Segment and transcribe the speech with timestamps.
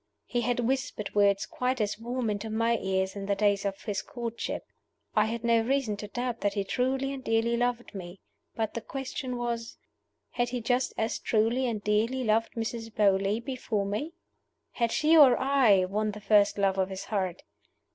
[0.25, 4.01] He had whispered words quite as warm into my ears in the days of his
[4.01, 4.65] courtship.
[5.15, 8.19] I had no reason to doubt that he truly and dearly loved me.
[8.55, 9.77] But the question was,
[10.31, 12.91] Had he just as truly and dearly loved Mrs.
[12.91, 14.15] Beauly before me?
[14.71, 17.43] Had she or I won the first love of his heart?